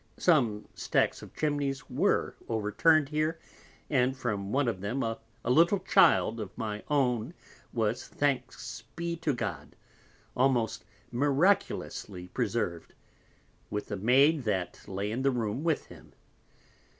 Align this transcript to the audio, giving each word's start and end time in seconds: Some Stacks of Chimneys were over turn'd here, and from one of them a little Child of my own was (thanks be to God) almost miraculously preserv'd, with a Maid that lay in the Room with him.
Some 0.17 0.67
Stacks 0.73 1.21
of 1.21 1.35
Chimneys 1.35 1.87
were 1.87 2.35
over 2.49 2.71
turn'd 2.71 3.09
here, 3.09 3.37
and 3.87 4.17
from 4.17 4.51
one 4.51 4.67
of 4.67 4.81
them 4.81 5.03
a 5.03 5.19
little 5.45 5.77
Child 5.77 6.39
of 6.39 6.57
my 6.57 6.81
own 6.89 7.35
was 7.71 8.07
(thanks 8.07 8.83
be 8.95 9.15
to 9.17 9.31
God) 9.35 9.75
almost 10.35 10.85
miraculously 11.11 12.29
preserv'd, 12.29 12.95
with 13.69 13.91
a 13.91 13.95
Maid 13.95 14.43
that 14.45 14.81
lay 14.87 15.11
in 15.11 15.21
the 15.21 15.29
Room 15.29 15.63
with 15.63 15.85
him. 15.85 16.13